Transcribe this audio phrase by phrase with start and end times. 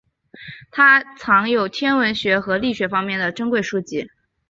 [0.71, 4.09] 他藏有天文学和力学方面的珍贵书籍。